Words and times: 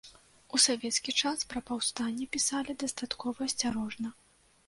У 0.57 0.59
савецкі 0.61 1.13
час 1.21 1.43
пра 1.51 1.61
паўстанне 1.67 2.25
пісалі 2.37 2.75
дастаткова 2.85 3.37
асцярожна. 3.51 4.07